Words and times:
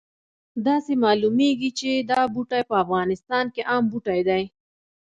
داسې 0.67 0.93
معلومیږي 1.03 1.71
چې 1.79 1.91
دا 2.11 2.21
بوټی 2.33 2.61
په 2.69 2.75
افغانستان 2.83 3.45
کې 3.53 3.61
عام 3.71 3.83
بوټی 3.91 4.21
دی 4.29 4.43